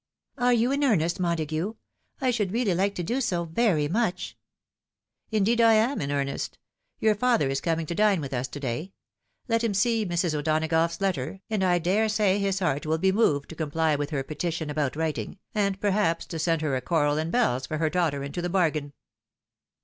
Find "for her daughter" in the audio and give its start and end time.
17.67-18.23